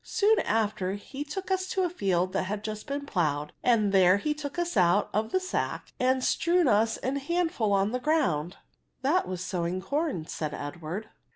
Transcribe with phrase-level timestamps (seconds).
[0.03, 4.17] Soon after he took us to a field that had just been ploughed, and there
[4.17, 8.55] he took us out of the sack and strewed us in handsfull on the ^oundi.""
[9.03, 11.09] That was sowing corn," said Edward.